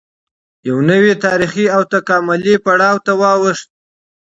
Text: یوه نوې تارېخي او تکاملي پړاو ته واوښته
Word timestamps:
یوه 0.67 0.83
نوې 0.89 1.13
تارېخي 1.25 1.65
او 1.75 1.81
تکاملي 1.93 2.55
پړاو 2.65 3.03
ته 3.05 3.11
واوښته 3.19 3.65